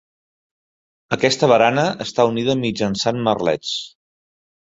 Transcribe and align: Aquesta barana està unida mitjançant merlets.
Aquesta 1.17 1.49
barana 1.51 1.83
està 2.07 2.25
unida 2.31 2.57
mitjançant 2.63 3.23
merlets. 3.29 3.77